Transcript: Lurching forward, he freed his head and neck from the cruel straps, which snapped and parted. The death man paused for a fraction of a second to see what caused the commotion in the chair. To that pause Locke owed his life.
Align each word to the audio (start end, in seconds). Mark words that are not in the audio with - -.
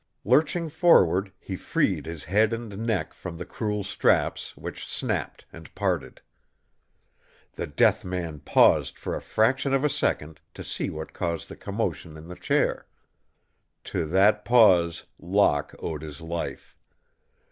Lurching 0.25 0.67
forward, 0.67 1.31
he 1.39 1.55
freed 1.55 2.07
his 2.07 2.23
head 2.23 2.53
and 2.53 2.75
neck 2.87 3.13
from 3.13 3.37
the 3.37 3.45
cruel 3.45 3.83
straps, 3.83 4.57
which 4.57 4.83
snapped 4.87 5.45
and 5.53 5.71
parted. 5.75 6.21
The 7.53 7.67
death 7.67 8.03
man 8.03 8.39
paused 8.39 8.97
for 8.97 9.15
a 9.15 9.21
fraction 9.21 9.75
of 9.75 9.83
a 9.83 9.89
second 9.89 10.39
to 10.55 10.63
see 10.63 10.89
what 10.89 11.13
caused 11.13 11.49
the 11.49 11.55
commotion 11.55 12.17
in 12.17 12.29
the 12.29 12.35
chair. 12.35 12.87
To 13.93 14.07
that 14.07 14.43
pause 14.43 15.05
Locke 15.19 15.75
owed 15.79 16.01
his 16.01 16.19
life. 16.19 16.75